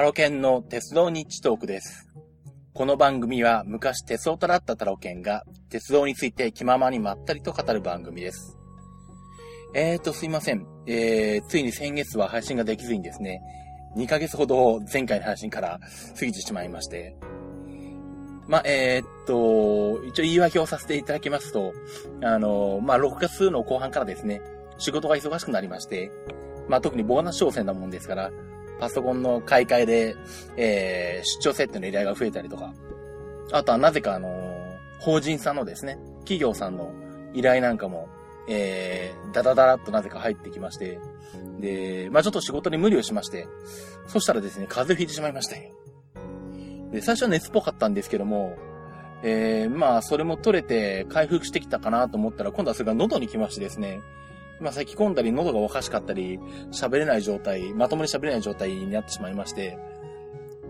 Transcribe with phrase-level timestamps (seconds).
[0.00, 2.08] タロケンの鉄道日トークです。
[2.72, 8.56] この番組は昔鉄オタだったタロケンが鉄道について気ままにまったりと語る番組です。
[9.74, 10.66] えーと、すいません。
[10.86, 13.42] えー、ついに先月は配信ができずにですね、
[13.98, 15.78] 2ヶ月ほど前回の配信から
[16.18, 17.14] 過ぎてしまいまして、
[18.48, 21.74] まえー、っと、一応言い訳をさせていただきますと、
[22.22, 24.40] あの、まあ、6月の後半からですね、
[24.78, 26.10] 仕事が忙しくなりまして、
[26.70, 28.30] まあ、特にボーナス商戦なもんですから、
[28.80, 30.16] パソコンの買い替えで、
[30.56, 32.72] えー、出張設定の依頼が増えたりとか、
[33.52, 36.92] あとはなぜかあのー、法人さんのですね、企業さんの
[37.34, 38.08] 依頼なんかも、
[38.48, 40.98] えー、ダダダラっとなぜか入ってきまして、
[41.60, 43.46] で、まあちょっと仕事に無理をしまして、
[44.06, 45.70] そしたらですね、風邪をひいてしまいましたよ。
[46.90, 48.56] で、最初は熱っぽかったんですけども、
[49.22, 54.00] えー、まあそれも取れて回復してきたかなと思ったら、今度はそれが喉に来ましてですね、
[54.60, 56.38] まあ、咳込んだり喉がおかしかったり、
[56.70, 59.78] 喋れない状態、まともに喋れない状態になってしまいまして、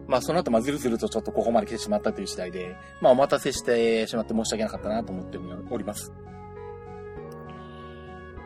[0.06, 5.38] まあ、その後、まあ、ずるずるとちょっとここまで来てしまったという次第で、まあ、お待たせしてしまって申し訳なかったなと思って
[5.70, 6.12] おります。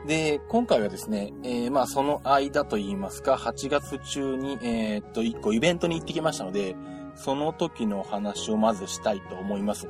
[0.06, 6.76] で、今回はですね、えー、まあ、その間と言いますか、8月中に、えー、っと、1個イベントに行ってきましたので、
[7.14, 9.88] その時の話をまずしたいと思います。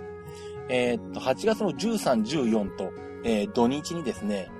[0.68, 2.92] えー、っと、8月の13、14と、
[3.24, 4.50] えー、土日にですね、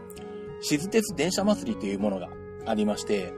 [0.65, 2.31] 静鉄電車祭りというものが
[2.65, 3.35] ありまして、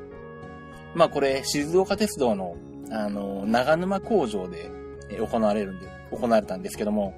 [0.95, 2.57] まあこれ、静岡鉄道の、
[2.91, 4.71] あの、長沼工場で
[5.19, 7.15] 行われるんで、行われたんですけども、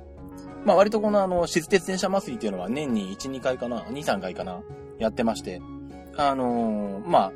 [0.65, 4.63] まあ割とこのあの、静鉄電車祭りっていうのは年に1、2回かな、2、3回かな、
[4.99, 5.61] やってまして、
[6.17, 7.33] あのー、まあ、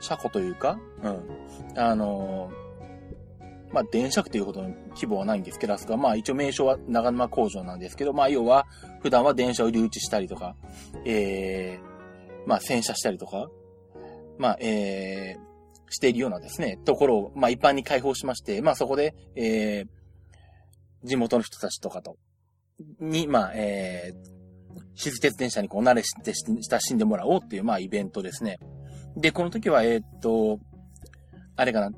[0.00, 8.66] 車庫というか、うん、あのー、まあ、電車区というほどの規模はないんですけど、まあ、一応名称は長沼工場なんですけど、まあ、要は、
[9.02, 10.56] 普段は電車を留置したりとか、
[11.04, 11.95] えー、
[12.46, 13.48] まあ、洗車したりとか、
[14.38, 19.86] まあ、えー、しているようなですね、ところを、まあ、一般に開放しまして、まあ、そこで、えー、
[21.04, 22.16] 地元の人たちとかと、
[23.00, 24.36] に、まあ、えー、
[24.94, 28.58] 静鉄電車にこう慣れして親しんでもらおうっていう、まあ、イベントですね。
[29.16, 30.58] で、この時は、えー、っと、
[31.56, 31.90] あれかな、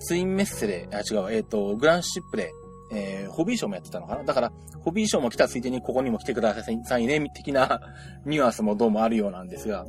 [0.00, 2.50] ツインメッセで、あ、違う、えー、っと、グランシップで、
[2.94, 4.24] えー、ホビーショーもやってたのかな？
[4.24, 7.80] だから、ホビーショーも来たついでにここにも来てくださいね、的な
[8.24, 9.86] ニュアンスもどうもあるようなんですが、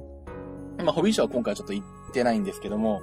[0.77, 3.01] まあ、ホビーショーは今回ちょっと行ってないんですけども、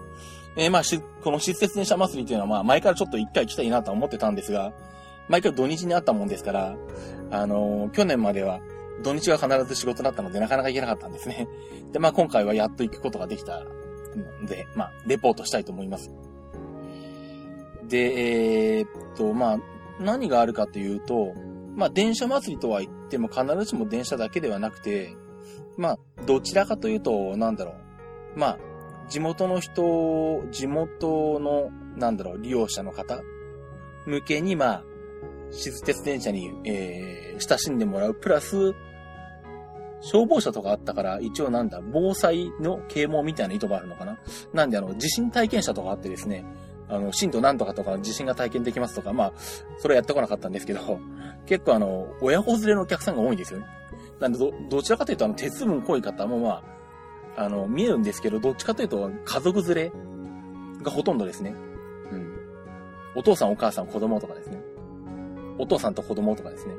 [0.57, 4.73] えー、まあ、し、この施設電車祭りっていうのは、まあ、前からちょっと一回来たいなとは思ってたんですが、
[5.29, 6.77] 毎回土日にあったもんですから、
[7.31, 8.61] あのー、去年までは
[9.03, 11.49] 土日が必ず仕事だったのでなかなか行けなかったんですね。
[11.93, 16.11] で、まあ今回はやっと行くことができたので、まあ、レポートしたいと思います。
[17.89, 19.59] で、えー、っと、まあ、
[20.01, 21.35] 何があるかというと、
[21.77, 25.17] まあ、電車祭りとは言っても必ずしも電車だけではなくて、
[25.77, 28.39] まあ、どちらかというと、なんだろう。
[28.39, 28.59] まあ、
[29.09, 33.23] 地元の人、地元の、なんだろう、利用者の方
[34.07, 34.85] 向けに、まあ、
[35.51, 38.15] 静鉄電車に、えー、親しんでもらう。
[38.15, 38.75] プラス、
[40.01, 44.19] 消防車とかあったから、一応なんだ、防災の啓蒙みたいな意図があるのかな
[44.53, 46.45] なんであの、地震体験者とかあってですね、
[46.93, 49.33] あの、震度何とかとか地震が体験できますとか、まあ、
[49.79, 51.01] それはやってこなかったんですけど、
[51.47, 53.67] 結構あの、親子連れのお客さんが多いんですよね。
[54.21, 56.63] なんでど、どちらかというと、あの、鉄分濃い方もま
[57.37, 59.93] あ、あの、見えるんですけど、どっちかというと、家族連れ
[60.83, 61.55] がほとんどですね。
[62.11, 62.33] うん。
[63.17, 64.61] お父さん、お母さん、子供とかですね。
[65.59, 66.75] お父さんと子供とかですね。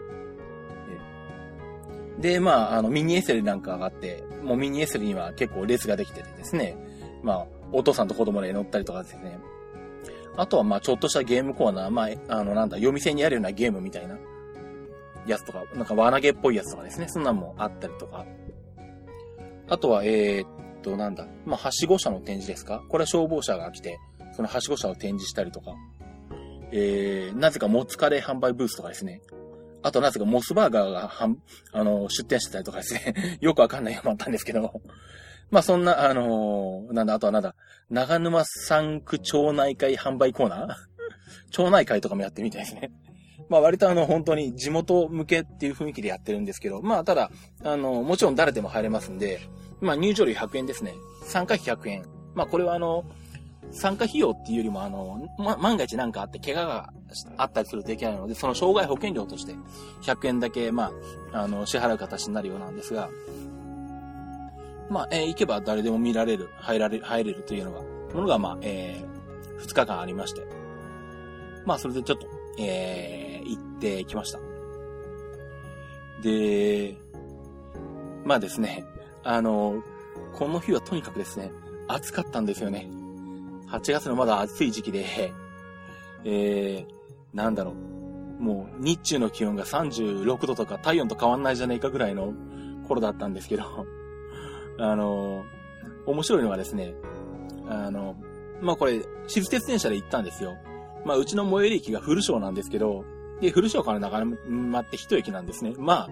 [2.20, 6.78] で、まあ、あの、ミニエステルなんか上がって、もうミニエステルには結構列ができててですね。
[7.24, 9.40] まあ、お父さんと子供で乗ったりとかですね。
[10.36, 14.18] あとは、まあ、ちょっとしたゲームコーナー、まあ、あの、なんだ、夜店にあるようなゲームみたいな
[15.28, 17.08] やつとか、なんか輪投げっぽいやつとかですね。
[17.08, 18.26] そんなんもあったりとか。
[19.70, 20.48] あとは、えー、っ
[20.82, 22.84] と、なんだ、まあ、はしご車の展示ですか？
[22.90, 24.00] これは消防車が来て、
[24.36, 25.76] そのはしご車を展示したりとか。
[26.72, 29.22] えー、なぜかモツカレー販売ブースとかですね。
[29.84, 31.38] あとなぜかモスバーガーが、はん、
[31.72, 33.38] あの、出店してたりとかですね。
[33.42, 34.82] よくわかんない山あったんですけど。
[35.54, 37.54] まあそんな、あのー、なんだ、あとはなんだ、
[37.92, 40.70] 長沼産区町内会販売コーナー？
[41.54, 42.92] 町内会とかもやってみたいですね。
[43.50, 47.30] まあ割とあの本当に地元向けっていう雰囲気でやってるんですけど、まあただ、
[47.64, 49.42] あの、もちろん誰でも入れますんで、
[49.80, 50.96] まあ入場料100円ですね。
[51.24, 52.06] 参加費100円。
[52.34, 53.06] まあこれはあの、
[53.72, 56.94] 参加費用っていうよりもあの、ま、万が一なんかあって怪我が
[57.38, 59.54] あったりするといけないので、その障害保険料として
[60.02, 60.92] 100円だけ、ま
[61.32, 63.10] あ、あの、支払う形になるようなんですが、
[64.90, 70.46] まあ、えー、行けば誰でも見られる、入られ、入れるというのが、ものが、まあ、えー、2日間ありまして。
[71.66, 72.28] まあ、それでちょっと、
[72.60, 74.40] えー、行ってきました。
[76.22, 76.98] で、
[78.26, 78.86] まあですね、
[79.24, 79.84] あの、
[80.34, 81.52] この日はとにかくですね、
[81.88, 82.90] 暑かったんですよね。
[83.68, 85.34] 8月のまだ暑い時期で、
[86.24, 88.44] えー、なんだろう。
[88.44, 92.34] もう、日中の気温が36度とか体温と変わんないじゃねえかぐらいの
[92.88, 93.64] 頃だったんですけど、
[94.78, 95.46] あの、
[96.06, 96.96] 面白いのはですね、
[97.68, 98.16] あの、
[98.62, 100.56] まあ、これ、静鉄電車で行ったんですよ。
[101.06, 103.04] まあ、うちの最寄り駅が古庄なんですけど、
[103.42, 105.74] で、古庄から長沼って一駅なんですね。
[105.78, 106.10] ま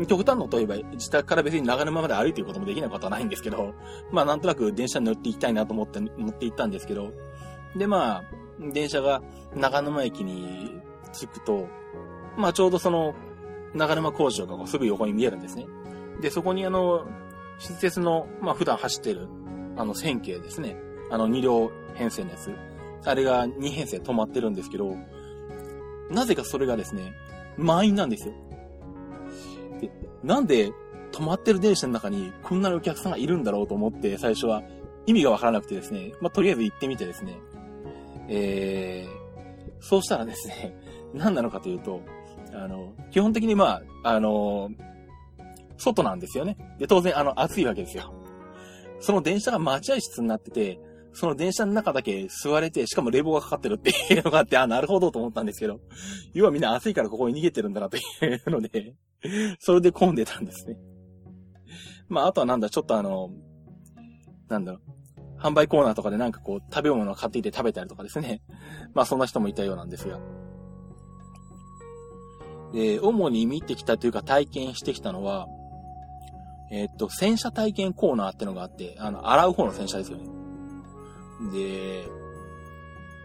[0.00, 3.74] あ、極端のといえば、自宅から別に長沼まで歩いていくこともできないことはないんですけど、
[4.10, 7.12] まあ、なんとなく電車に乗っていきたいなと思って、乗って行ったんですけど、
[7.76, 8.24] で、まあ、
[8.72, 9.22] 電車が
[9.54, 10.80] 長沼駅に
[11.12, 11.68] 着くと、
[12.36, 13.14] まあ、ちょうどその、
[13.74, 15.66] 長沼工場がすぐ横に見えるんですね。
[16.20, 17.06] で、そこにあの、
[17.62, 19.28] 施設の、まあ、普段走ってる、
[19.76, 20.76] あの、線形ですね。
[21.10, 22.52] あの、2両編成のやつ。
[23.04, 24.96] あれが2編成止まってるんですけど、
[26.10, 27.12] なぜかそれがですね、
[27.56, 28.34] 満員なんですよ。
[29.80, 29.90] で、
[30.24, 30.72] なんで
[31.12, 34.62] 止まってる電車の中にこんなにお客さんがいるんだろうと思って最初は
[35.06, 37.38] 意味がわからなくてですね、まあ、とりあえず行ってみてですね、
[38.28, 40.76] えー、そうしたらですね、
[41.14, 42.00] 何なのかというと、
[42.54, 44.70] あの、基本的にまあ、あの、
[45.82, 46.56] 外なんですよね。
[46.78, 48.14] で、当然あの、暑いわけですよ。
[49.00, 50.80] その電車が待合室になってて、
[51.12, 55.80] その電車の中だけ座れて、しかも冷房がかかってるっていうのがあって、あ、なるほどと思ったんですけど、
[56.32, 58.94] 要はみんな暑いからここに逃げてるんだなというので、
[59.58, 60.76] それで混んでたんですね。
[62.08, 63.30] まあ、あとはなんだ、ちょっとあの、
[64.48, 68.40] なんだろう、販売コーナーとかでなんかこう、食べ物を買っていて食べたりとかですね。
[68.94, 70.20] まあ、そんな人もいたようなんですが。
[72.72, 75.46] で、主に見てきたというか体験してきたのは、
[76.74, 80.24] えー、っと、洗車体験コーナーってのがあって、あの、洗う方の洗車ですよね。
[81.52, 82.08] で、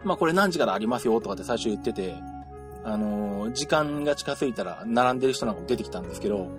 [0.03, 2.15] まあこれ何時からありますよとかって最初言ってて、
[2.83, 6.49] あのー、時間が近づいたら並んでる人なんか出てきたんですけど、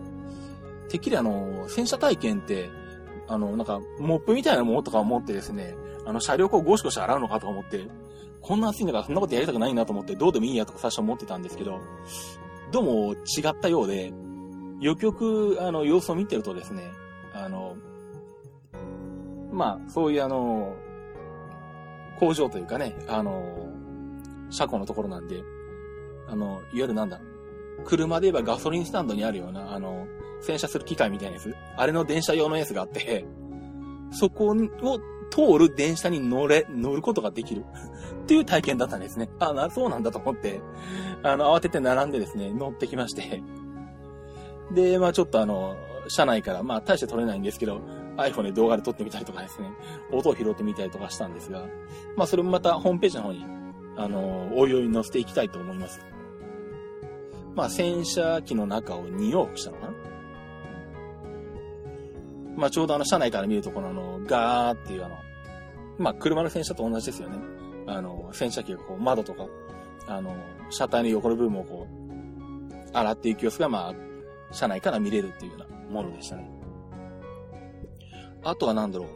[0.88, 2.70] てっきりあのー、洗車体験って、
[3.28, 5.74] あの、なんか、モップみたいなものとか思ってですね、
[6.06, 7.86] あの、車両こうゴシゴシ洗うのかとか思って、
[8.40, 11.80] こんな暑いんだからそんなことやりたくないなと思って、どうでもいいやとか最初思ってたんですけど、
[12.72, 14.14] どうも違ったようで、
[14.80, 16.90] よく、あの、様子を見てるとですね、
[17.34, 17.76] あの、
[19.52, 20.76] まあ、そういうあの、
[22.18, 23.68] 工場というかね、あの、
[24.50, 25.42] 車庫のところなんで、
[26.28, 27.20] あの、いわゆるなんだ、
[27.84, 30.06] 車で言えばガソリンスタンドにあるような、あの、
[30.40, 33.24] 洗車する機械みたいなやつ、あれの電車用のやつがあって、
[34.12, 34.98] そこを
[35.30, 37.64] 通る電車に乗れ、乗ることができる
[38.22, 39.28] っていう体験だったんですね。
[39.38, 40.60] あ、な、そうなんだと思って、
[41.22, 43.42] あの、慌てて並んでですね、乗ってきまして
[44.72, 45.76] で、まあちょっとあの、
[46.08, 47.80] 車内から、まあ大して撮れないんですけど、
[48.16, 49.70] iPhone で動画で撮ってみたりとかですね、
[50.12, 51.66] 音を拾ってみたりとかしたんですが、
[52.16, 53.44] まあそれもまたホームページの方に、
[53.96, 56.00] あの、おいおい載せていきたいと思います。
[57.54, 59.92] まあ洗車機の中を2往復したのかな
[62.56, 65.16] まあちょうどあの車内から見るとこのあの、ガーっていうあの、
[65.98, 67.38] まあ車の洗車と同じですよね。
[67.86, 69.46] あの、洗車機がこう窓とか、
[70.06, 70.36] あの、
[70.70, 74.07] 車体の横の部分をこう、洗っていく様子がまあ、
[74.52, 76.50] 車内から見れるっていうようなものでしたね。
[78.44, 79.08] あとはなんだろう。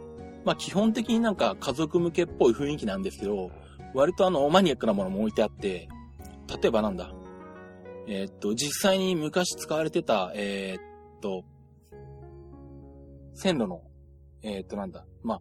[0.45, 3.51] まあ、基本的になんか家族向けっぽい雰囲気なんですけど、
[3.95, 5.89] 割とあの、マニアックなものも置いてあって、
[6.61, 7.13] 例えばなんだ。
[8.09, 11.45] えー、っと、実際に昔使われてた、えー、っと、
[13.35, 13.83] 線路の、
[14.43, 15.07] えー、っとなんだ。
[15.23, 15.41] まあ、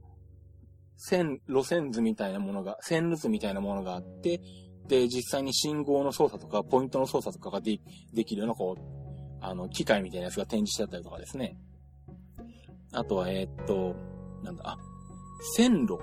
[0.96, 4.42] 線、路線図みたいなものが、線路図みたいなものがあって、
[4.88, 7.80] で、実際に信号の操作とか、ポイントの操作とかがで
[8.13, 9.00] できるような、こう、
[9.41, 11.57] あの、機械みたいなやつが展示してあったりとかですね。
[12.93, 13.95] あとは、えー、っと、
[14.43, 14.77] なんだ、あ、
[15.55, 16.00] 線路。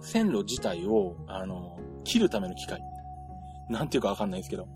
[0.00, 2.80] 線路自体を、あの、切るための機械。
[3.68, 4.68] なんていうかわかんないですけど。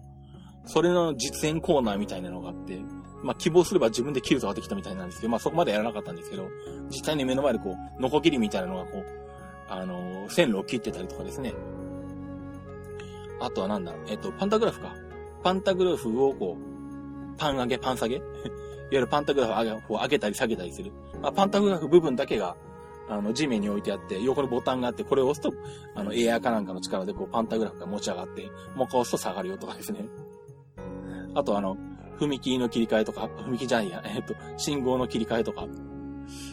[0.66, 2.78] それの実演コーナーみたいなのがあって、
[3.22, 6.48] まあ、希望すれば自分で切るとができたみたいなんですけど、まあ、そこまでやらなかったんですけど、
[6.90, 9.04] 実際に目の前でこう、ノコギリみたいなのがこう、
[9.68, 11.52] あの、線路を切ってたりとかですね。
[13.40, 14.94] あとはなんだ、えっと、パンタグラフか。
[15.42, 16.71] パンタグラフをこう、
[17.36, 18.16] パン上げ、パン下げ？
[18.16, 18.24] いわ
[18.90, 20.92] ゆるパンタグラフを上げたり下げたりする。
[21.22, 22.56] まあ、パンタグラフ部分だけが、
[23.08, 25.52] あの、地面に置いてあって、横にボタンがあって、これを押すと、
[25.94, 30.04] あの、エアーかなんかの力でこう、パンタグラフが持ち上がって、もう一回押すと下がるよとかですね。
[31.34, 31.76] あとあの、
[32.18, 35.66] 踏切の切り替えとか、踏切じゃないや、えっと、信号の切り替えとか、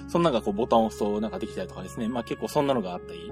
[0.07, 2.07] そんなのがこう、ボタンを押すとなんかできたりとかですね。
[2.07, 3.31] まあ結構そんなのがあったり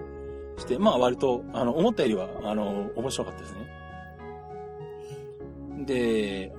[0.57, 3.77] して、まあ割と、あの、思ったよりは、あの、面白かったですね。
[5.85, 6.53] で、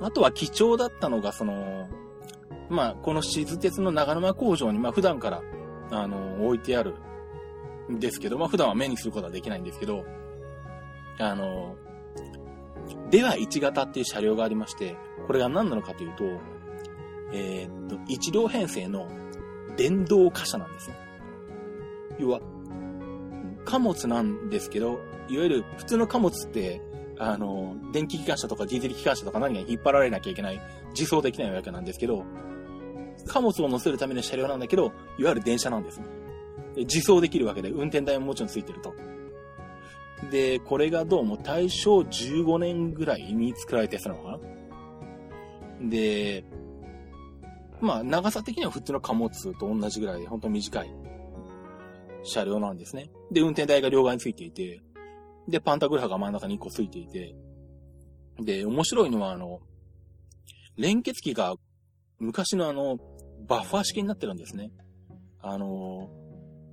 [0.00, 1.88] あとは貴重だったのが、その、
[2.68, 5.42] まあ、この静鉄の長沼工場に、まあ、普段から、
[5.90, 6.94] あの、置いてある
[7.90, 10.04] んですけど、まあ、普段は目にすることはできないんですけど、
[11.18, 11.76] あの、
[13.10, 16.24] では1型っていう車両がありまして、これが何なのかというと、
[17.32, 19.08] えー、っと、1両編成の
[19.76, 20.96] 電動貨車なんですね。
[22.18, 22.40] 要は、
[23.64, 26.80] 貨物なんですけど、いわゆる普通の貨物って、
[27.18, 32.24] あの、電気機関車とかディーゼル機関車とか何が引っ張られなきゃいけない、自走できないわけなんですけど、
[33.26, 36.06] 貨物を乗せるための車両なんだけど、いわゆる電車なんですね。
[36.76, 38.94] 自走できるわけで、運転台ももちろんついてると。
[40.30, 44.38] で、これがどうも大正15年ぐらいに作られたやつなのか
[45.80, 46.44] なで、
[47.80, 50.90] まあ、長さ的には普通の貨物と同じぐらいで、ほんと短い
[52.22, 53.10] 車両なんですね。
[53.30, 54.80] で、運転台が両側についていて、
[55.48, 57.34] で、パンタグラフが真ん中に1個ついていて、
[58.40, 59.60] で、面白いのは、あの、
[60.76, 61.54] 連結機が
[62.18, 62.98] 昔のあの、
[63.46, 64.70] バッファー式になってるんですね。
[65.40, 66.10] あの、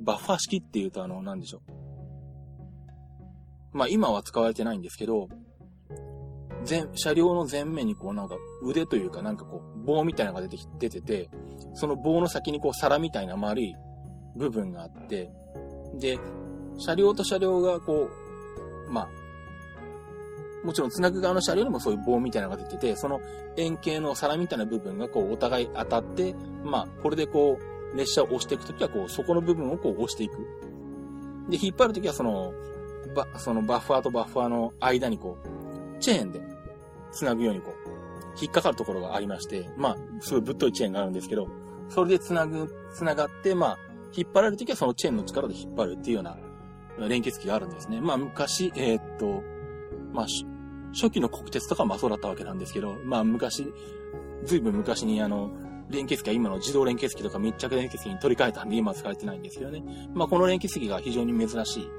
[0.02, 3.78] バッファー式って言うとあの、なんでしょう。
[3.78, 5.28] まあ今は使われてないんですけど、
[6.64, 11.30] 全、車両の前面にこうなんか腕というかなんかこう棒みたいなのが出てき、出てて、
[11.74, 13.76] その棒の先にこう皿みたいな丸い
[14.36, 15.30] 部分があって、
[16.00, 16.18] で、
[16.78, 18.23] 車両と車両がこう、
[18.94, 23.20] まあ、もちろん繋ぐ側の車両にもそういう棒みたいなのが出てて、その
[23.58, 30.38] 円形の皿みたいな部分がこうお互い当たって、まあ、これでこう、列車を押していくときはこう、そこの部分をこう押していく。
[31.50, 32.54] で、引っ張るときはその、
[33.16, 36.42] ば、そのバッファーとバッファーの間にこう、チェーンで
[37.12, 37.94] 繋ぐようにこう、
[38.42, 41.48] 引っかかるところがありまして、まあ、すごいぶっといチェーンがあるんですけど、
[41.90, 43.78] それで繋ぐ、繋がって、まあ、
[44.16, 46.38] 引っ張られるときはそのチェーンの力で引っ張るっていうような
[47.00, 48.02] 連結機があるんですね。
[48.02, 49.44] まあ、昔、えー、っと、
[50.14, 50.28] まあ、
[50.94, 53.74] 初期の国鉄とかもそうだったわけなんですけど、まあ昔、
[54.46, 55.52] ずいぶん昔にあの、
[55.90, 59.84] 連結機は今の自動連結機とか密着連結機に取り替えたんで今は使われてないんですけどね。
[60.14, 61.90] まあこの連結機が非常に珍しい。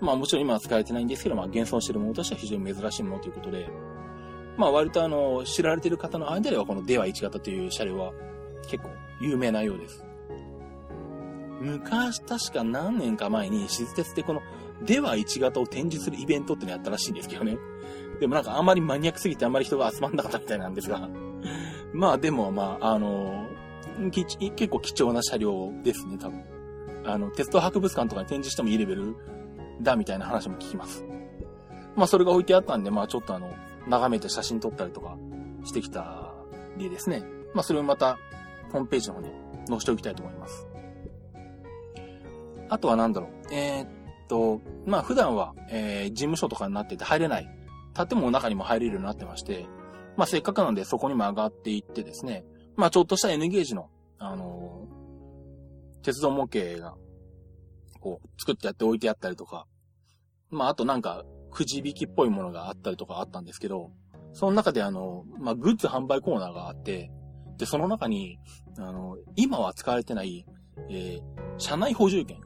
[0.00, 3.68] まあもちろん今は使われてないんですけど、まあ現存しているものとしては非常に珍しいものということで、
[4.56, 8.12] まあ割とあの、知られている方の間ではこのデワ1型という車両は
[8.68, 10.04] 結構有名なようです。
[11.60, 14.42] 昔確か何年か前に、静鉄でこの
[14.82, 17.58] では1型を展示するイベントってのやったらしいんですけどね。
[18.18, 21.08] でもなんかあんまりマニアックすぎてあんまり人が集まんなかったみたいなんですが。
[21.92, 23.46] まあでもまあ、あの、
[24.10, 24.38] 結
[24.68, 26.42] 構貴重な車両ですね、多分。
[27.04, 29.16] あの、鉄道博物館とかに展示してもいいレベル
[29.82, 31.04] だみたいな話も聞きます。
[31.96, 33.52] まあそれが置いてあったんで、まあちょっとあの、
[33.86, 35.16] 眺めて写真撮ったりとか
[35.64, 36.32] してきた
[36.78, 37.22] りですね。
[37.52, 38.18] まあそれをまた、
[38.72, 39.30] ホームページの方に
[39.66, 40.69] 載せておきたいと思います。
[42.70, 43.30] あとは何だろう。
[43.52, 43.88] えー、っ
[44.28, 47.48] と、まあ普段は、えー、事務所とかになってて入れない、
[47.94, 49.66] 建物の中にも入れるようになってまして、
[50.16, 52.44] まあせっかくなんでそこにも上がっていってですね、
[52.76, 56.94] まあちょっとした N ゲージの、あのー、鉄道模型が、
[58.00, 59.66] こう、作ってやって置いてあったりとか、
[60.48, 63.90] まああとなんか、くじ引きっぽいものがあったりとかあったんですけど、
[64.32, 67.10] その中であの、まあグッズ販売コーナーがあって、
[67.56, 68.38] で、その中に、
[68.78, 70.46] あの、今は使われてない、
[70.88, 71.20] えー、
[71.58, 72.38] 車内補充券。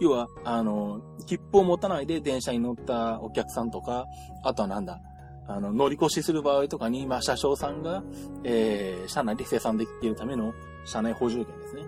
[0.00, 4.06] 要は、あの、切符を持たないで電車に乗ったお客さんとか、
[4.42, 5.00] あとはなんだ、
[5.48, 8.02] あの、乗り越しする場合とかに、まあ、車掌さんが、
[8.44, 10.52] えー、車内で生産できているための
[10.84, 11.82] 車内補充券ですね。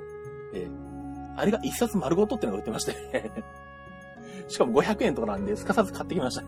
[0.55, 3.31] えー、あれが一冊丸ごとってのが売ってまして
[4.49, 6.45] しかも500円とかなんで、すかさず買ってきました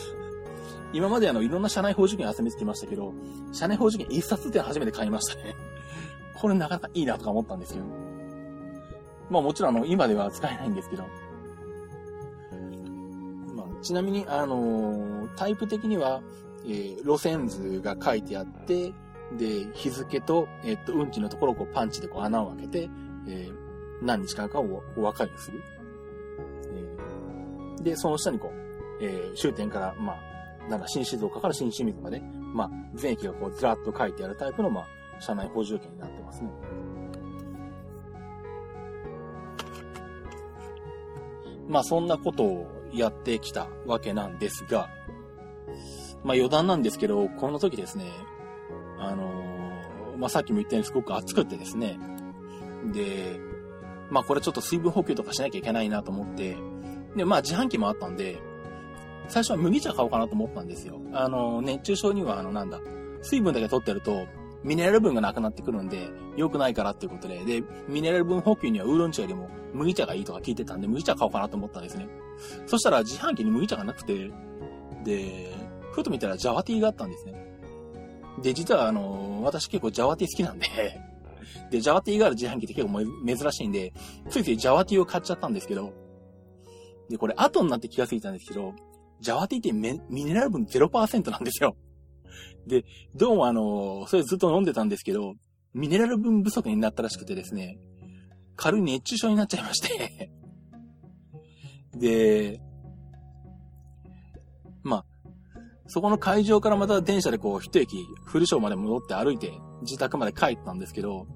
[0.92, 3.14] 今まであの、いろんな車内補充券集めてきましたけど、
[3.52, 5.56] 車内補充券一冊って初めて買いましたね
[6.34, 8.07] これなかなかいいなとか思ったんですけど。
[9.30, 11.04] まあもちろんあの、今では使えないんですけど。
[13.54, 16.22] まあ、ちなみに、あの、タイプ的には、
[16.64, 18.92] えー、路線図が書いてあって、
[19.36, 22.90] で、日付と、えっと、運賃のところをこうパンチでこう穴を開けて、
[23.26, 25.62] えー、何日間かをお分かりにする。
[26.72, 28.50] えー、で、その下にこ
[29.00, 34.86] う、えー、終点から、まあ、なんか新静岡から新清水まで、まあ、全駅がこうずらっと書いてあるタイプの、まあ、
[35.20, 36.50] 車内補充券になってますね。
[41.68, 44.88] まあそんなことをやってきたわけなんですが、
[46.24, 48.04] まあ余談なんですけど、この時ですね、
[48.98, 51.98] あのー、まあさっきも言ったようにすごく暑くてですね、
[52.92, 53.38] で、
[54.10, 56.56] まあこれちょっと水分補給とかしなきゃいけないなと思って、
[57.16, 58.38] で、まあ自販機もあったんで、
[59.28, 60.98] 最初は麦茶買おうかなと思ったんですよ。
[61.12, 62.80] あの、熱中症にはあのなんだ、
[63.22, 64.26] 水分だけ取ってると、
[64.64, 72.08] ミネラル分がなくなってくるんで、良くないからっていうことで、で、ミネラル分補給にはウーロン茶よりも麦茶がいいとか聞いてたんで、麦茶買おうかなと思ったんですね。
[72.66, 74.30] そしたら自販機に麦茶がなくて、
[75.04, 75.52] で、
[75.92, 77.34] ふと見たらジャワティーがあったんですね。
[78.42, 80.66] で、実はあの、私結構ジャワティー好きなんで
[81.70, 83.92] で、ジャワティーがある自販機って結構珍しいんで、
[84.30, 85.92] ついついジャワティーを買っちゃったんですけど、
[87.08, 88.74] で、これ後になって気がついたんですけど、
[89.20, 91.76] ジャワティーってミネラル分0%なんですよ。
[92.68, 92.84] で、
[93.14, 95.34] どうもあの、それずっと飲んでたんですけど、
[95.74, 97.78] ミネラル分不足になったらしくてですね、
[98.56, 100.30] 軽い熱中症になっちゃいまして
[101.94, 102.60] で、
[104.82, 105.04] まあ、
[105.86, 111.26] そこの会場からまた電車でこう、一駅、フルショーまで戻って歩いて、自宅まで帰ったんですけど、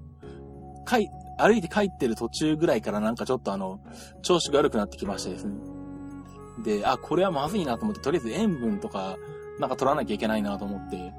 [0.85, 3.79] 帰、歩いて帰ってる途中ぐらいからなんかちょっとあの、
[4.21, 5.55] 調子が悪くなってきましてですね。
[6.63, 9.17] で、あ、これはまずいなと思って、とりあえず塩分とか、
[9.59, 11.13] なんか取らなきゃいけないなと思って、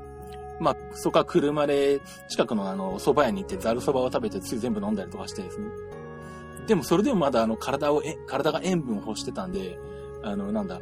[0.64, 5.66] まあ、そこは車で近くのあの、蕎麦屋に行ってザル蕎麦を食べてつい全部飲んだりとかしてですね。
[6.66, 9.78] でもそれでもまだあの、体を、え、体が塩分を欲してたんで、
[10.22, 10.80] あの、なんだ、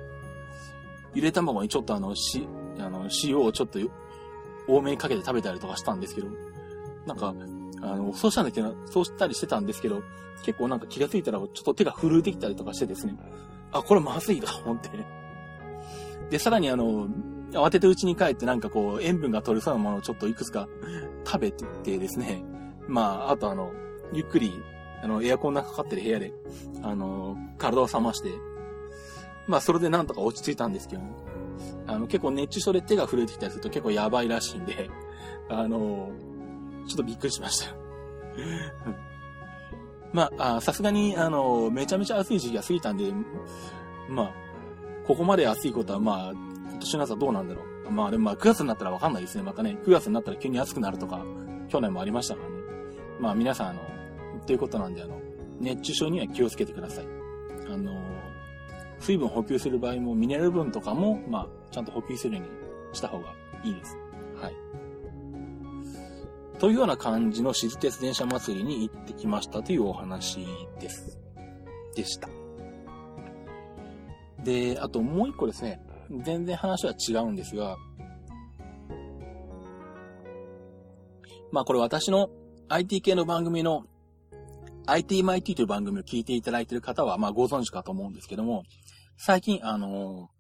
[1.14, 2.46] ゆで卵にちょっとあの、し、
[2.78, 3.80] あの、塩をちょっと
[4.68, 6.28] 多めにかけて食べたりとかしたんですけど、
[7.04, 7.34] なんか、
[7.82, 10.04] あの、そうしたんだけど、そうしたりしてたんですけど、
[10.44, 13.16] 結構なんか気がついたらちょっと手が震えてきたりとかしてですね、
[13.72, 14.90] あ、これまずいと思って。
[16.30, 17.08] で、さらにあの、
[17.52, 20.68] 慌てて家に帰ってなんかこう、塩分が取れそうなものをちょっといくつか
[21.25, 22.44] 食べててですね、
[22.88, 23.73] まあ、あとあの、
[24.12, 24.52] ゆっくり、
[25.02, 26.32] あの、エアコンがかかってる部屋で、
[26.82, 28.30] あの、体を冷まして、
[29.47, 31.02] まあ、それでなんとか落ち着いたんですけど、
[31.87, 34.90] あの、結構熱中症で手が震えてきたりすると結構やばいらしいんで、
[35.49, 36.11] あの、
[36.87, 37.75] ちょっとびっくりしました。
[40.12, 43.12] まあ、さすがに、あの、めちゃめちゃ暑い時期が過ぎたんで、
[44.09, 44.35] まあ、
[45.06, 46.51] ここまで暑いことは、まあ、
[46.82, 47.90] 年の夏はどうなんだろう？
[47.90, 49.42] まあ、でもまあ、9月になったらわかんないですね。
[49.42, 51.24] またね、9月になったら急に暑くなるとか、
[51.68, 52.56] 去年もありましたからね。
[53.20, 53.80] まあ、皆さん、あの、
[54.46, 55.20] ということなんで、あの、
[55.60, 57.06] 熱中症には気をつけてください。
[57.72, 57.92] あの、
[59.00, 63.34] 水分補給する場合も、ミネラル分とかも、まあ、ちゃんと補給するようにした方が
[63.64, 63.96] いいです。
[64.40, 64.54] はい。
[66.58, 70.46] というような感じの静鉄電車祭りに行ってきましたというお話
[70.80, 71.18] です。
[71.94, 72.28] でした。
[74.44, 75.80] で、あともう一個ですね、
[76.25, 77.77] 全然話は違うんですが、
[81.51, 82.31] まあこれ私の
[82.68, 83.85] IT 系の番組の
[84.87, 88.64] ITMIT という番組を聞いていただいている方はまあご存知かと思うんですけども、
[89.16, 90.31] 最近あの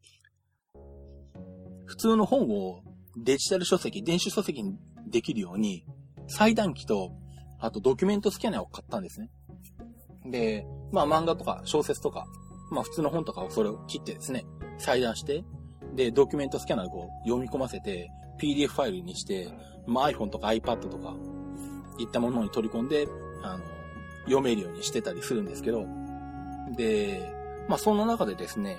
[1.86, 2.82] 普通の本を
[3.16, 5.84] デジタル書籍、電子書籍にできるように、
[6.26, 7.12] 裁断機と、
[7.60, 9.30] あとドキュメントスキャナーを買ったんですね。
[10.24, 12.26] で、まあ漫画とか小説とか、
[12.70, 14.46] まあ普通の本とかをそれを切ってですね、
[14.78, 15.44] 裁断して、
[15.94, 19.48] で、ドキュメントスキャナーでこう読み込ませて、PDF ファイルにして、
[19.86, 21.14] まあ iPhone とか iPad とか、
[21.98, 23.06] いったものに取り込んで、
[23.42, 23.64] あの、
[24.24, 25.86] 読めるようにしてたりするんですけど、
[26.76, 27.32] で、
[27.68, 28.78] まあその中でですね、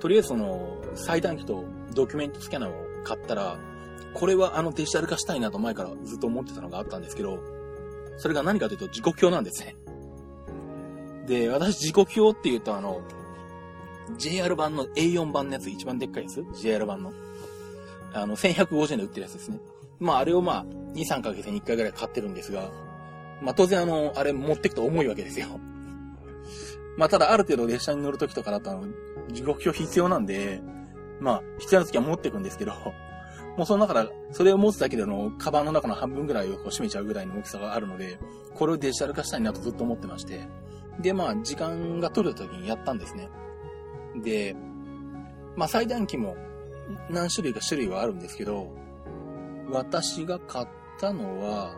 [0.00, 3.58] とりあえずその、裁断機とドキュメントスキャナーを買ったら、
[4.14, 7.38] これはあのデジタル化したいなと前からずっと思ってたのがあったんですけど、
[8.16, 9.76] それが何かというと時刻表なんですね。
[11.26, 13.02] で、私時刻表って言うとあの、
[14.18, 17.12] JR 版の A4 版のやつ、一番でっかいやつ ?JR 版の。
[18.12, 19.58] あの、1150円で売ってるやつですね。
[19.98, 20.64] まあ、あれをまあ、
[20.94, 22.70] 2、3ヶ月に1回ぐらい買ってるんですが、
[23.42, 25.46] まあ、当然あの、あれ持ってくと重いわけですよ。
[26.96, 28.86] まあ、ただある程度列車に乗るときとかだとあの、
[29.30, 30.60] 時刻表必要なんで、
[31.20, 32.72] まあ、必要な時は持ってくんですけど、
[33.56, 38.18] もうその中から、それを持つだけでの、カバンの中の半分ぐらいをこう占めちゃうぐらいの大きさがあるので、
[38.54, 40.46] これをデジタル化したいなとずっと思ってまして。
[41.00, 43.28] で、まあ、時間が取れるときにやったんですね。
[44.22, 44.56] で、
[45.56, 46.36] まあ、裁断機も
[47.10, 48.70] 何種類か種類はあるんですけど、
[49.70, 50.68] 私が買っ
[51.00, 51.74] たのは、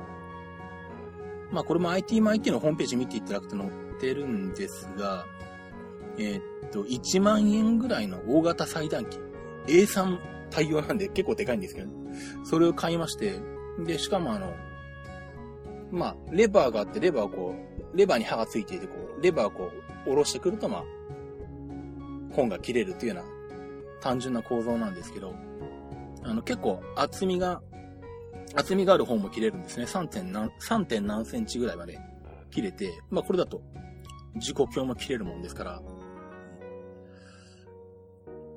[1.51, 3.71] まあ、これも IT マ IT のホームページ見ていただくと載っ
[4.01, 5.25] てるんですが、
[6.19, 9.19] えー、っと、1万円ぐらいの大型裁断機。
[9.67, 10.19] A3
[10.51, 11.91] 対応なんで結構でかいんですけど、
[12.45, 13.41] それを買いまして、
[13.87, 14.55] で、しかもあの、
[15.91, 17.55] まあ、レバーがあって、レバーをこ
[17.95, 19.71] う、レバーに刃がついていて、こう、レバーをこ
[20.07, 20.85] う、下ろしてくると、まあ、
[22.39, 23.39] 本が切れるというような
[24.01, 25.35] 単純な構造なんですけど、
[26.23, 27.63] あの、結構厚みが、
[28.55, 29.87] 厚みがある本も切れるんですね。
[29.87, 30.07] 3.
[30.07, 30.85] 点何、3.
[30.85, 31.99] 点何センチぐらいまで
[32.51, 33.61] 切れて、まあこれだと
[34.37, 35.83] 時刻表も切れるもんですから、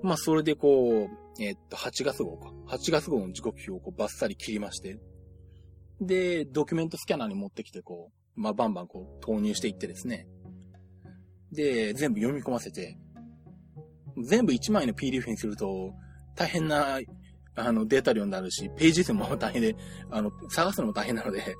[0.03, 2.51] まあそれでこう、えっと、8月号か。
[2.67, 4.99] 8月号の時刻表をこうバッサリ切りまして、
[5.99, 10.27] で、ドキュメントスキャナーに持ってきて、こう、まあ、バンバンこう、投入していってですね。
[11.51, 12.97] で、全部読み込ませて、
[14.17, 15.93] 全部1枚の PDF にすると、
[16.36, 17.00] 大変な、
[17.56, 19.76] あの、データ量になるし、ページ数も大変で、
[20.10, 21.58] あの、探すのも大変なので、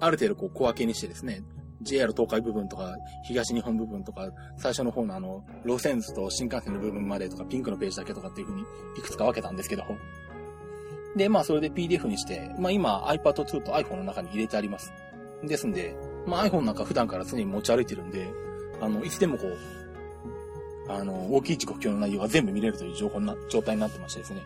[0.00, 1.42] ある程度こう小分けにしてですね、
[1.82, 9.84] JR 東海部分とか、東日本部分とか、最初の方のあの、路線図と新幹線の部分までとか、ピンクのページだけとかっていう風に、いくつか分けたんですけど。
[11.16, 14.92] で、まあ、それで PDF にして、まあ今 iPad 2と iPhone の中に入れてあります。
[15.44, 15.94] ですんで、
[16.26, 18.30] まあ iPhone なんか普段から常に持ち歩いてるんで、
[18.80, 19.56] あの、いつでもこう、
[20.88, 24.42] あの、大きい時刻表の内容が全部見れるという情報な、状態になってましてですね。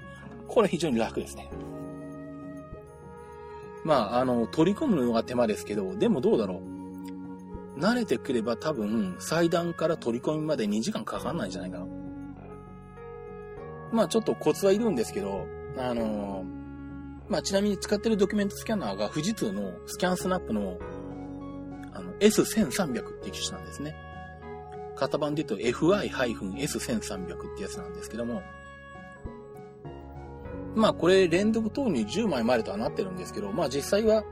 [0.49, 1.51] これ非常に楽ですね。
[3.85, 6.61] まあ、あの、取り込むのが手間ですけど、でもどうだろ
[7.77, 7.81] う。
[7.81, 11.87] 慣れてくれば多分、祭壇から取り込みまで2時間かかんないんじゃないかな。
[13.93, 16.45] まあちょっとコツはいるんですけど、あの、
[17.29, 20.79] まあちなみに使ってるドキュメントスキャナーが富士通のスキャンスナップの
[21.93, 23.97] あの S1300 っていう機種なんですね。
[25.01, 28.43] 型番で言うと FI-S1300 ってやつなんですけども、
[30.75, 34.23] まあこれ連続投入10枚までとはなってるんですけど、まあ実際は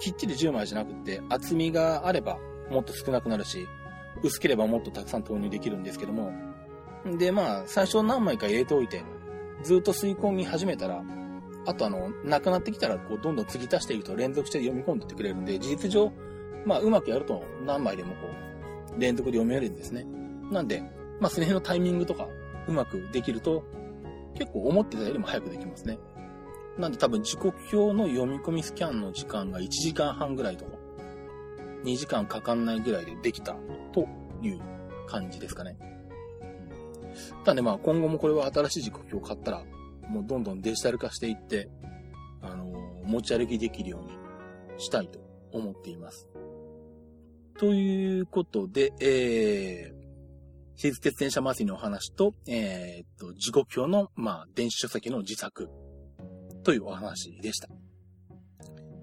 [0.00, 2.38] きっちり10枚じゃなくて厚みがあれば
[2.70, 3.66] もっと少なくなるし、
[4.22, 6.32] 薄ければもっとたくさん投入できるんですけども、
[7.18, 9.04] でまあ最初何枚か入れておいて、
[9.62, 11.02] ずっと吸い込み始めたら、
[11.66, 16.12] あとあの、なくなってきたらこうどんどん継ぎ足していくと連続して読み込んでってくれるんで、事実上、
[16.64, 18.46] まあうまくやると何枚でもこう、
[18.98, 20.06] 連続で読めるんですね。
[20.50, 20.82] なんで、
[21.20, 22.28] まあその辺のタイミングとか
[22.66, 23.64] うまくできると、
[24.34, 25.98] 結構思ってたよりも早くできますね。
[26.78, 30.72] なんで多分時刻表の読み込みスキャンの時間が1時間半ぐらいとか、
[31.84, 33.56] 2時間かかんないぐらいでできた
[33.92, 34.06] と
[34.42, 34.60] いう
[35.06, 35.76] 感じですかね。
[37.44, 39.64] ただね、まあ今後もこれは新しい時刻表を買ったら、
[40.08, 41.70] もうどんどんデジタル化していって、
[42.42, 44.12] あのー、持ち歩きできるように
[44.78, 45.18] したいと
[45.52, 46.28] 思っています。
[47.58, 50.06] ということで、えー、
[50.76, 55.70] 私立鉄電車祭りのお話と、えー、っと、時刻表の、まあ、電子書籍の自作
[56.64, 57.68] というお話でした。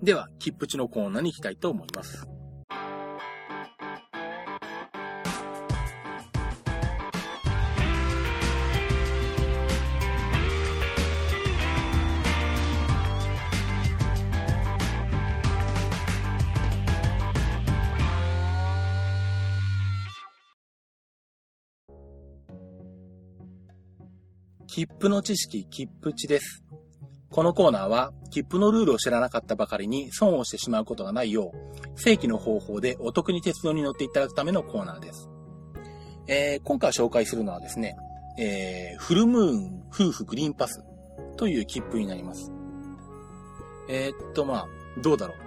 [0.04, 2.28] では、切符地のコーナーに行きたいと思います。
[24.74, 26.64] 切符の知識、切符値です。
[27.30, 35.30] このコーナーは、切符のルールを知らなかったばかりに損をしてしまうことがないよう、正規の方法でお得に鉄道に乗っていただくためのコーナーです。
[36.26, 37.96] えー、今回紹介するのはですね、
[38.40, 40.84] えー、フルムーン夫婦グリーンパス
[41.38, 42.52] という切符になります。
[43.88, 44.68] えー、っと、まあ、
[45.04, 45.38] どうだろう。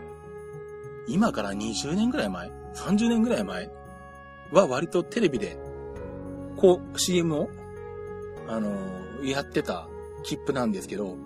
[1.09, 3.71] 今から20年ぐらい前 ?30 年ぐらい前
[4.53, 5.59] は割とテレビで、
[6.57, 7.49] こう、CM を、
[8.47, 9.88] あのーやってた
[10.22, 11.16] 切符なんですけど、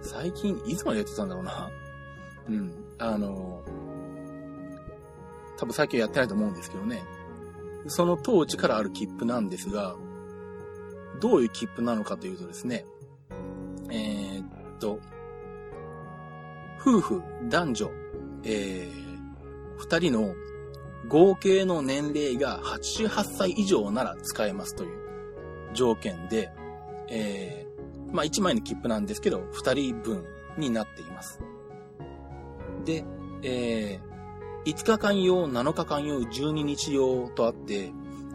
[0.00, 1.70] 最近、いつまでやってたんだろうな。
[2.48, 2.72] うん。
[2.98, 3.62] あの、
[5.56, 7.02] 多分最近やってないと思うんですけどね。
[7.86, 9.96] その当時からある切符なんですが、
[11.20, 12.84] どういう切符なのかというとですね、
[13.90, 14.98] えー、っと、
[16.80, 17.90] 夫婦、男女、
[18.44, 20.34] えー、二人の
[21.08, 24.98] 合計の年齢が88歳以上なら使えますという
[25.74, 26.50] 条件で、
[27.14, 30.24] えー、まあ、1枚の切符なんですけど、2人分
[30.56, 31.40] になっています。
[32.84, 33.04] で、
[33.42, 37.92] えー、5日間用、7日間用、12日用とあって、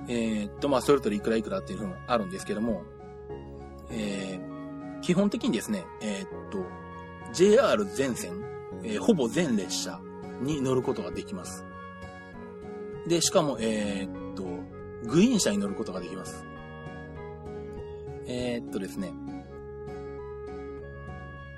[0.07, 2.83] えー、っと、まあ、それぞれいくらいくらっていうのもあるんですけども、
[3.89, 6.59] えー、基本的にですね、えー、っと、
[7.33, 8.43] JR 全線、
[8.83, 9.99] えー、ほぼ全列車
[10.41, 11.65] に乗ることができます。
[13.07, 14.43] で、しかも、えー、っと、
[15.09, 16.45] グリーン車に乗ることができます。
[18.27, 19.11] えー、っとですね、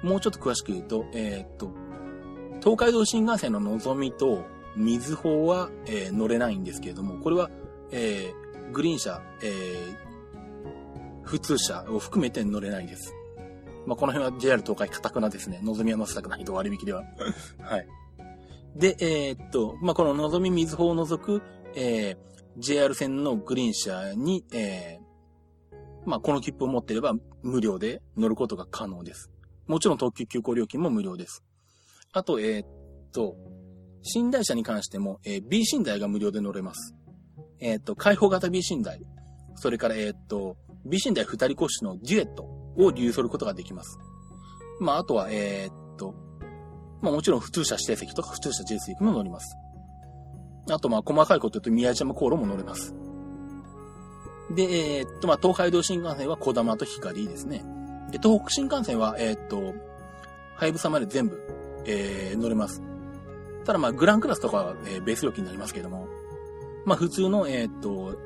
[0.01, 1.71] もうちょっと詳しく言うと、えー、っと、
[2.59, 7.49] 東海道新幹線ののぞみと、みずほは、えー、乗れないんですけれども、これは、
[7.91, 13.13] えー、グリーン車、えー、普通車を含めて乗れないです。
[13.85, 15.59] まあ、この辺は JR 東海カタクナですね。
[15.63, 17.03] のぞみは乗せたくないと割引では。
[17.59, 17.87] はい。
[18.75, 21.41] で、えー、っと、まあ、こののぞみみずほを除く、
[21.75, 22.17] えー、
[22.57, 24.98] JR 線のグリーン車に、えー、
[26.05, 29.29] まあ、この切符を持ってれば無料で乗ることが可能です。
[29.67, 31.43] もちろん特急急行料金も無料です。
[32.11, 32.67] あと、えー、っ
[33.11, 33.35] と、
[34.15, 36.95] 寝台車に関しても、えー、B 寝台が無料で乗れます。
[37.59, 39.01] えー、っと、開放型 B 寝台、
[39.55, 42.43] それから、え、っと、B 寝台二人個室のデュエット
[42.77, 43.99] を利用することができます。
[44.79, 46.15] まあ、あとは、えっと、
[47.01, 49.55] まあ、もちろん普通車指定席とか普通車自由席も乗ります。
[50.71, 52.95] あと、まあ、細かいこと言うと宮島航路も乗れます。
[54.51, 57.63] で、えー、っと、まあ、東海道新幹線は小玉と光ですね。
[58.11, 59.73] で、東北新幹線は、えー、っと、
[60.55, 61.41] はやぶさまで全部、
[61.85, 62.81] えー、乗れます。
[63.65, 66.07] ただまあ、グランクラスとかは、えー、ベース料金になりますけども、
[66.85, 68.17] まあ、普通の、え、っと、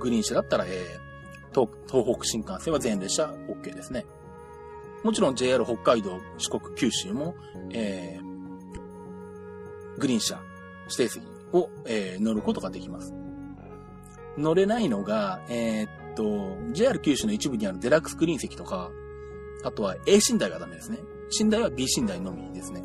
[0.00, 4.04] グリーン車だったら、えー、東、東北新幹線は全列車 OK ですね。
[5.02, 7.34] もちろん JR 北海道、四国、九州も、
[7.70, 10.40] えー、グリーン車、
[10.84, 13.14] 指定席を、えー、乗ることができます。
[14.38, 18.90] 乗れないのが、えー、っと、JR 九州の一部にあるデラックスグリーン席とか、
[19.64, 20.98] あとは A 寝台がダメですね。
[21.40, 22.82] 寝台は B 寝台のみですね。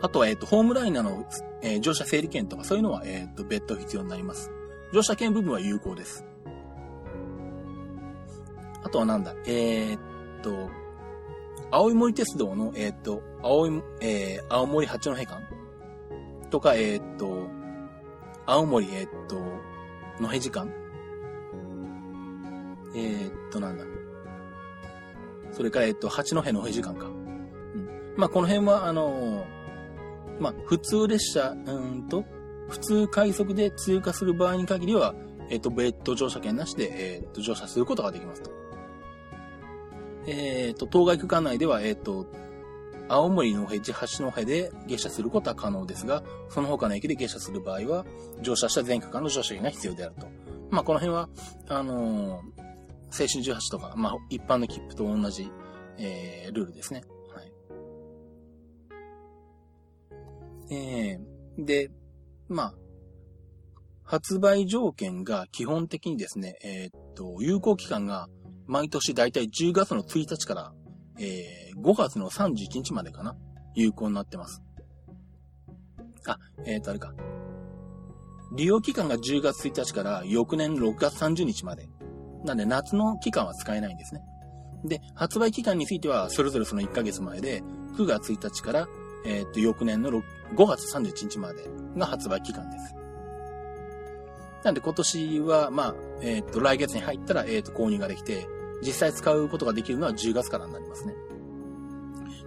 [0.00, 1.26] あとは、えっ、と、ホームライナーの、
[1.62, 4.50] えー乗車整理券とかそういうのは、えっ、と、別途必要になります。
[4.92, 6.24] 乗車券部分は有効です。
[8.84, 10.00] あとはなんだ、えーっ
[10.42, 10.70] と、
[11.70, 15.42] 青い森鉄道の、えーっと、青い、えー、青森八戸間
[16.50, 17.48] とか、えーっと、
[18.50, 19.36] 青森、えっと、
[20.20, 20.72] 野辺時間
[22.94, 23.84] えーっと、なんだ？
[25.52, 27.08] それから、えっと、八戸野辺時間か。
[27.08, 28.14] うん。
[28.16, 32.24] まあ、この辺は、あのーまあ、普通列車、うんと、
[32.70, 35.14] 普通快速で通過する場合に限りは、
[35.50, 38.50] えっ、と、別途乗車券なしで、えっ、と、乗車することができますと。
[40.26, 42.24] えっ、と、当該区間内では、えっ、と、
[43.08, 48.06] 青森の辺、八の辺で下車することは可能ですが、その他の駅で下車する場合は、
[48.42, 50.26] 乗車した全区間の乗車券が必要であると。
[50.70, 51.28] まあ、この辺は、
[51.68, 52.68] あのー
[53.10, 55.50] 青春18とか、まあ、一般の切符と同じ、
[55.98, 57.02] えー、ルールですね。
[57.34, 57.42] は
[60.70, 60.74] い。
[60.74, 61.90] えー、で、
[62.48, 62.74] まあ、
[64.04, 68.28] 発売条件が基本的にですね、えーっと、有効期間が
[68.66, 70.72] 毎年だいたい10月の1日から、
[71.18, 73.36] えー5月の31日までかな？
[73.74, 74.62] 有効になってます。
[76.26, 77.12] あ、えーっと、あれか。
[78.56, 81.88] 利用期間が10月1日から翌年6月30日まで。
[82.44, 84.22] なんで夏の期間は使えないんですね。
[84.84, 87.62] で、発売期間についてはそれぞれその1ヶ月前で、
[87.96, 88.88] 9月1日から、
[89.24, 90.22] えーっと、翌年の6
[90.54, 92.94] 5月31日までが発売期間です。
[94.64, 98.48] なんで今年は、まあ、えっ、と、来月に入ったら、えっ、と、購入ができて、
[98.82, 101.14] 実際使うことができるのは10月からになりますね。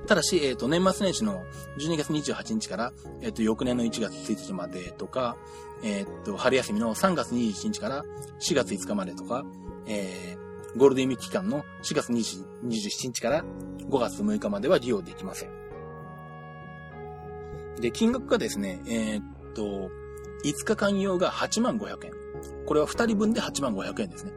[0.08, 1.44] ただし、えっ、と、年末年始の
[1.78, 5.38] 12月28日から、えっ、と、翌年の1月1日までとか、
[5.84, 8.04] えっ、と、春休みの3月21日から
[8.40, 9.46] 4月5日までとか、
[9.86, 13.44] えー、ゴールデンウィーク期間の4月20 27日から
[13.90, 15.50] 5月6日までは利用できません。
[17.80, 19.22] で、金額がですね、えっ
[19.54, 19.90] と、
[20.44, 22.12] 5日間用が8万500円。
[22.66, 24.34] これは2人分で8万500円ですね。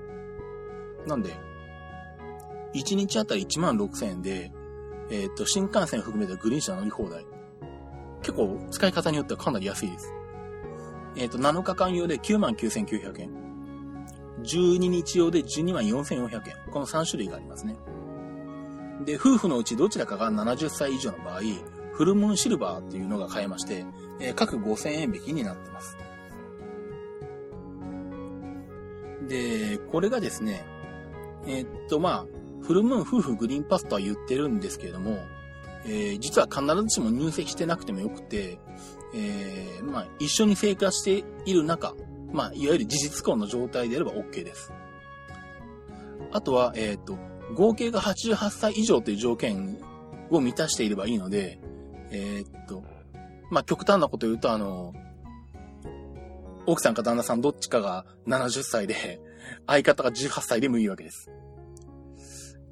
[1.06, 1.36] なんで、
[2.74, 4.52] 1日あたり1万6000円で、
[5.10, 7.24] えーっと、新幹線含めてグリーン車乗り放題。
[8.22, 10.12] 結構、使い方によってはかなり安いです。
[11.16, 13.30] えーっと、7日間用で9万9900円。
[14.42, 16.72] 12日用で12万4400円。
[16.72, 17.76] この3種類がありますね。
[19.04, 21.40] で、夫婦のうちどちらかが70歳以上の場合、
[21.92, 23.84] フルムーンシルバーっていうのが買えまして、
[24.20, 25.96] えー各5000円引きになってます。
[29.28, 30.64] で、これがですね、
[31.46, 35.18] えーっと、まあ、フルムーン夫婦グリーンパスとは言ってるんですけれども、
[35.84, 38.58] えー実は必ずしも入籍してなくてもよくて、
[39.14, 41.94] えーまあ、一緒に生活している中、
[42.32, 44.72] まあ、いわゆる事実婚の状態であれば OK です。
[46.32, 47.18] あとは、えーっと、
[47.54, 49.78] 合計が88歳以上という条件
[50.30, 51.60] を満たしていればいいので、
[52.10, 52.82] えっと、
[53.50, 54.94] まあ、極端なこと言うと、あの、
[56.66, 59.20] 奥さんか旦那さんどっちかが70歳で、
[59.66, 61.30] 相方が18歳でもいいわけです。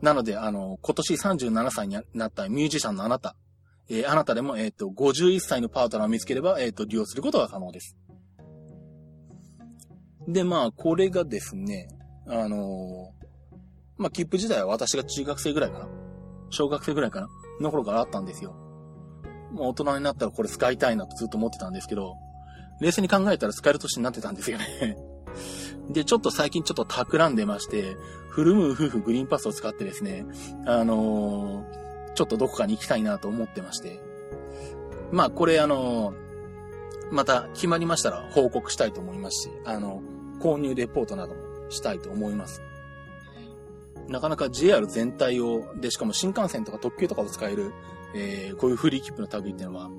[0.03, 3.37] なので、あの、今年37歳になったミュージシャンのあなた、
[3.89, 7.97] えーあなたでも、えーと、51歳のパートナーを見つければ、えーと、利用することが可能です。
[10.27, 11.89] で、まあ、これがですね、
[12.27, 13.13] あの
[13.97, 15.89] まあ、切符自体は私が中学生ぐらいかな
[16.51, 17.29] 小学生ぐらいかな
[17.61, 18.55] の頃からあったんですよ。
[19.53, 22.15] もう大人になったらこれ使いたいなとずっと思ってたんですけど、
[22.81, 24.97] 冷静に考えたら使える年になってたんですよね。
[25.91, 27.97] で、ちょっと最近ちょっと企んでまして、
[28.29, 30.27] フルムー夫婦グリーンパスを使ってですね、
[30.67, 31.83] あのー
[32.15, 33.99] ちょっとどこかに行きたいなと思ってまして。
[35.13, 36.23] まあ、これあのー
[37.13, 40.03] また決まりましたら報告したいと思いますし、あの、
[40.41, 42.63] 購入レポートなどもしたいと思います。
[44.09, 47.73] なかなか JR 全体を、で、しかも新幹線とか特急とかを使える、
[48.15, 49.91] えー、こういうフリー切符の類っていうのは、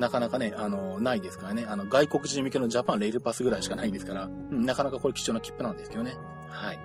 [0.00, 1.66] なかなかね、あの、ないですからね。
[1.68, 6.16] あの、外国人向けのジャパンレールパスぐらいしかないですから、うんなかなかこれ貴重な切符なんですけどね。
[6.48, 6.78] はい。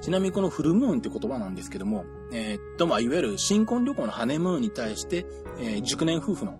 [0.00, 5.26] ちなみにこのフルムーンって言葉なんですけども、えーっと、まあ、いわゆる新婚旅行のハネムーンに対して、
[5.58, 6.58] えー熟年夫婦の、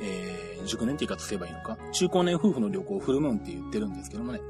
[0.00, 4.40] えー熟年って言い方すればいいのか、中高年夫婦の旅行をフルムーンって言ってるんですけどもね。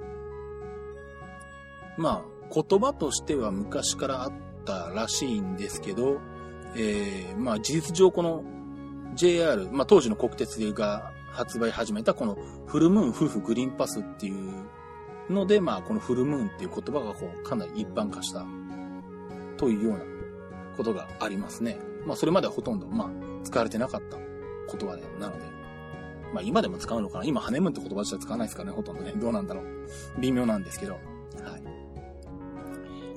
[1.98, 4.32] まあ、言葉としては昔からあっ
[4.64, 6.20] たらしいんですけど、
[6.76, 8.44] えー、まあ事実上この
[9.14, 14.64] JR、まあ当時の国鉄が発売始めたこのフルムーン夫婦グリーンパスっていう
[15.30, 18.44] ので、まあこのフルムーンっていう言葉がこうかなり一般化した
[19.56, 20.04] というような
[20.76, 21.78] ことがありますね。
[22.06, 23.10] まあそれまではほとんどまあ
[23.44, 25.44] 使われてなかった言葉でなので、
[26.32, 27.24] まあ今でも使うのかな？
[27.24, 29.12] 今ハネムーンって言葉自体使わないですからね、ほとんどね。
[29.16, 29.64] どうなんだろう。
[30.20, 30.94] 微妙なんですけど。
[30.94, 31.02] はい。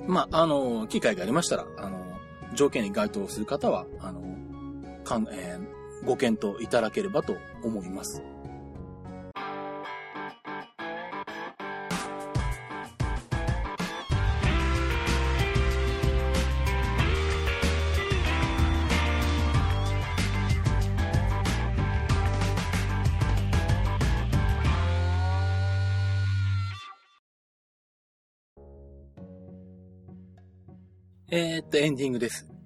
[0.06, 1.98] まあ、あの、機会がありましたら、あの、
[2.54, 4.22] 条件に該当する方は、あの、
[5.04, 8.22] かん、えーご検討いただければと思います。
[31.30, 32.57] えー、っと、エンディングです。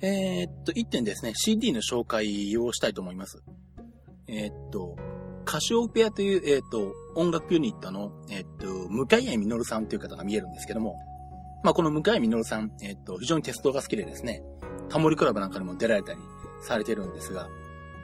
[0.00, 3.42] えー、っと、1点ですね、CD の紹介をしたいと思います。
[4.26, 4.96] えー、っと、
[5.44, 10.96] カシオペアという、えっと、音楽ユニットの、えっと、向井みのるさんという方が見えるんですけども、
[11.62, 14.42] まあ、この向井みのるさん、えっと、非常に鉄道が好きでですね、
[14.88, 16.18] タモリクラブなんかにも出られたり
[16.62, 17.48] されてるんですが、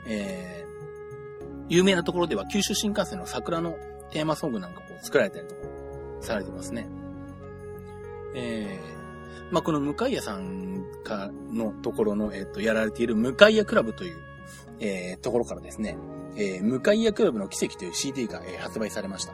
[0.06, 3.76] えー、有名なところでは九州新幹線の桜の
[4.10, 5.60] テーマソングなんかこう作られたりとか
[6.20, 6.88] されてますね。
[8.34, 8.99] えー、
[9.50, 14.16] まあ、この向谷さんかのところの、えっ、と、やられている向谷クラブという、
[14.78, 15.96] えー、ところからですね、
[16.36, 19.32] えー、向谷クラブの奇跡という CD が、えー、発売されました。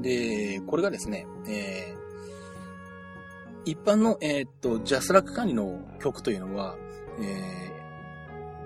[0.00, 6.76] で、これがですね、えー、一般の、えっ、と、ジャスラック管理の曲というのは、
[7.20, 7.70] え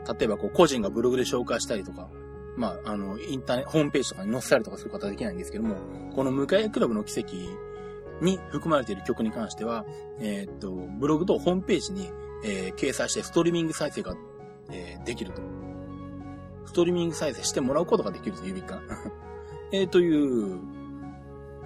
[0.05, 2.09] ー、例えばこう、個人がブログで紹介したりとか、
[2.57, 5.77] まあ、あの、インターネット、ホームページとかに載せたりとかすることはできないんですけども、
[6.15, 7.37] この向谷クラブの奇跡
[8.21, 9.85] に含まれている曲に関しては、
[10.21, 12.11] えー、っと、ブログとホームページに、
[12.45, 14.17] えー、掲載してストリーミング再生が、
[14.71, 15.43] えー、できると。
[16.67, 18.81] ストリーミング再生してもらうことができるという意味か。
[19.73, 20.59] えー、という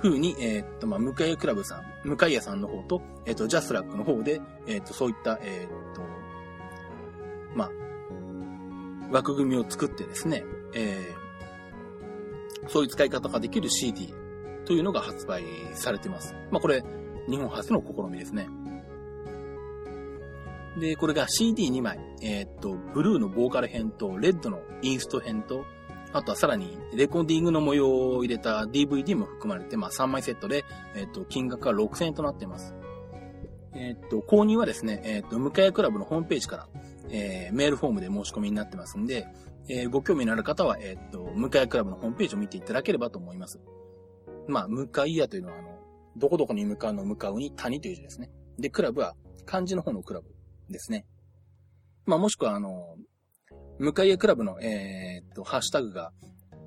[0.03, 6.03] 風に、えー、っと、まあ、向井クラブさん、向井屋さんの方と、えー、っと、ジャスラックの方で、えー、っと、そういった、えっと、
[7.55, 7.71] まあ、
[9.11, 14.15] 枠組みを作ってですね、えー、そういう使い方ができる CD
[14.65, 15.45] というのが発売
[15.75, 16.35] されています。
[16.51, 16.83] まあこれ、
[17.29, 18.49] 日本初の試みですね。
[20.79, 25.65] で、これが CD2 枚、えー、っと、ブルーのボーカル編と、レッドのインスト編と、
[26.13, 32.75] あとはさらに、レコーディングの模様を入れた DVD も含まれて、まあ3枚セットで、えー、っと、金額は6000円となっています。
[33.75, 36.69] えー、っと、購入はですね、えっと、向井クラブのホームページから、
[37.11, 39.27] えー、メールフォームで申し込みになってますんで、
[39.69, 43.61] えー、ご興味のある方は、えっと、向井クラブのホームページを見ていただければと思います。
[44.49, 45.69] まあ、向かい屋というのは、あの、
[46.17, 48.31] どこどこに向かうの向かうに谷という字ですね。
[48.59, 49.15] で、クラブは
[49.47, 50.29] 漢字の方のクラブ
[50.71, 51.07] ですね。
[52.05, 52.97] まあ、もしくは、あの、
[53.79, 56.13] 向かい屋クラブの、えー、っと、ハッシュタグが、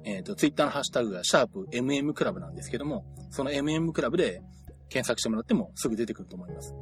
[0.04, 4.42] えー、っと、ツイッターのハッシュタグが、シャープ MM クラブなんですけども、その MM クラブで
[4.90, 6.74] 検索してもらってもすぐ出てくると思います。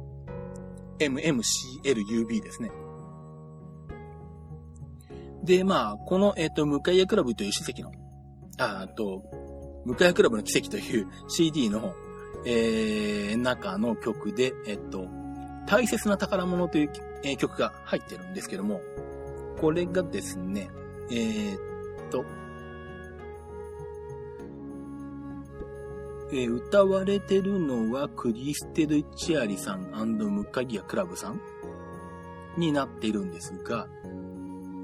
[0.98, 2.70] MMCLUB ですね。
[5.42, 7.92] で、まあ、この、えっ、と、向かい屋クラブという史跡の、
[8.58, 9.22] あと、
[9.84, 11.94] 向井クラブの奇跡という CD の、
[12.46, 15.08] えー、中の曲で、えっと、
[15.66, 16.92] 大切な宝物という、
[17.22, 18.80] えー、曲が入ってるんですけども、
[19.60, 20.70] これがですね、
[21.10, 21.58] えー、っ
[22.10, 22.24] と、
[26.32, 31.40] えー、歌われてるのはクリステル・チアリさん向谷クラブさん
[32.56, 33.86] になっているんですが、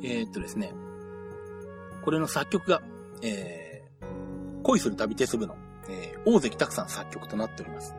[0.03, 0.75] えー、っとですね、
[2.05, 2.83] これの作曲が、
[3.23, 3.70] えー
[4.63, 5.57] 恋する旅鉄部の、
[5.89, 7.95] えー、大関拓さん作曲となっております。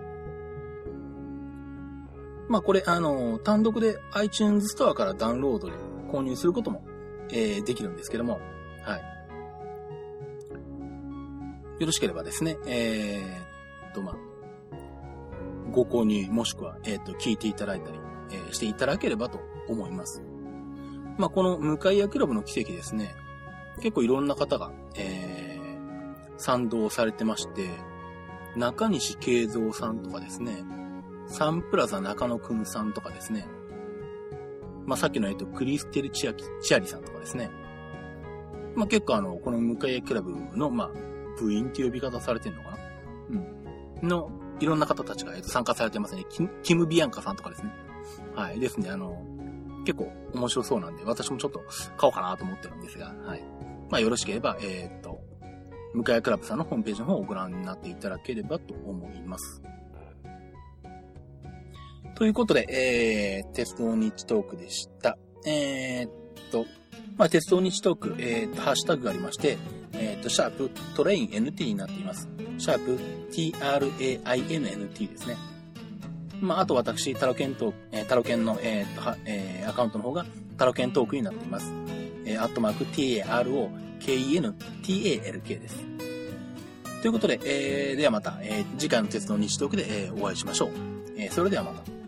[2.47, 5.74] まあこれ、あの、単独で iTunes ストアからダウンロードで
[6.12, 6.84] 購入することも、
[7.30, 8.39] えー、できるんですけども、
[8.84, 9.02] はい。
[11.80, 14.15] よろしければですね、えー、と、まあ、
[15.71, 18.00] ご購入もしくは、えっ、と、聞いていただいたり、
[18.32, 20.21] えー、していただければと思います。
[21.17, 23.13] まあ、この向井屋クラブの奇跡ですね、
[23.78, 25.31] 結構いろんな方が、えー、
[26.41, 27.69] 賛同されてまして、
[28.56, 30.63] 中西慶三さんとかですね、
[31.27, 33.47] サンプラザ中野くんさんとかですね、
[34.86, 37.51] まあ、さっきのえっと、クリステルチアキ、チアリさんとかですね。
[38.76, 40.89] まあ、結構あの、この向井クラブの、まあ、
[41.39, 42.78] 部員って呼び方されてんのかな
[44.01, 44.07] うん。
[44.07, 46.26] の、いろんな方たちが、えっと、参加されてますね。
[46.28, 47.72] キキム・ビアンカさんとかですね。
[48.36, 48.59] はい。
[48.59, 49.24] ですね、あの、
[49.86, 51.59] 結構面白そうなんで、私もちょっと
[51.97, 53.43] 買おうかなと思ってるんですが、はい。
[53.91, 55.20] まあ、よろしければ、えー、っと、
[55.94, 59.62] 向井クラブさんのホームページの方をご覧になっていただければと思います。
[62.16, 65.18] ということで、えー、鉄道日トークでした。
[65.46, 66.12] えー、っ
[66.52, 66.66] と、
[67.18, 69.58] まあ、鉄道日トーク、えー、っと、ハッシュタグがありまして、
[69.94, 72.30] えー、っと、シャープトレイン NT になっています。
[72.58, 73.00] シャープ
[73.32, 75.36] TRAINNT ですね。
[76.42, 80.26] まあ、あと私、タロケントーク、えー、タロケンの、えー、っと、えー、アカウントの方が
[80.58, 81.72] タロケントークになっています。
[82.26, 85.84] えー、アットマーク TARO KENTALK です。
[87.02, 90.70] ということで、えー、ではまた、えー、次回の鉄の日トークで、えー、お会いしましょう。
[91.18, 92.01] えー、それではまた。